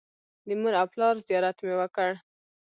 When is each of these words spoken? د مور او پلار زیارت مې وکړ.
د 0.47 0.49
مور 0.61 0.73
او 0.81 0.87
پلار 0.93 1.15
زیارت 1.27 1.57
مې 1.65 1.73
وکړ. 1.79 2.11